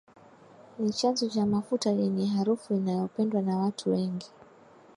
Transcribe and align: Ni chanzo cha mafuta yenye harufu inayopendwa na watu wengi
Ni 0.79 0.93
chanzo 0.93 1.29
cha 1.29 1.45
mafuta 1.45 1.89
yenye 1.91 2.25
harufu 2.27 2.73
inayopendwa 2.73 3.41
na 3.41 3.57
watu 3.57 3.89
wengi 3.91 4.31